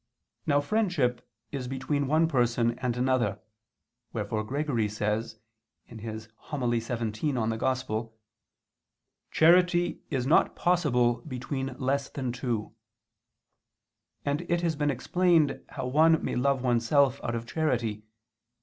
[0.47, 3.39] Now friendship is between one person and another,
[4.13, 5.37] wherefore Gregory says
[5.87, 6.63] (Hom.
[6.73, 7.73] in Ev.
[7.77, 8.09] xvii):
[9.29, 12.73] "Charity is not possible between less than two":
[14.25, 18.03] and it has been explained how one may love oneself out of charity (Q.